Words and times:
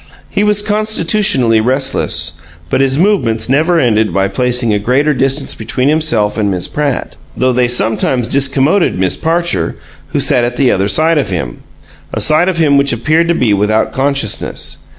He 0.31 0.43
was 0.43 0.63
constitutionally 0.63 1.61
restless, 1.61 2.41
but 2.71 2.81
his 2.81 2.97
movements 2.97 3.47
never 3.47 3.79
ended 3.79 4.11
by 4.11 4.29
placing 4.29 4.73
a 4.73 4.79
greater 4.79 5.13
distance 5.13 5.53
between 5.53 5.89
himself 5.89 6.39
and 6.39 6.49
Miss 6.49 6.67
Pratt, 6.67 7.17
though 7.37 7.51
they 7.53 7.67
sometimes 7.67 8.27
discommoded 8.27 8.95
Miss 8.97 9.15
Parcher, 9.15 9.77
who 10.07 10.19
sat 10.19 10.43
at 10.43 10.57
the 10.57 10.71
other 10.71 10.87
side 10.87 11.19
of 11.19 11.29
him 11.29 11.61
a 12.11 12.19
side 12.19 12.49
of 12.49 12.57
him 12.57 12.77
which 12.79 12.91
appeared 12.91 13.27
to 13.27 13.35
be 13.35 13.53
without 13.53 13.93
consciousness. 13.93 14.77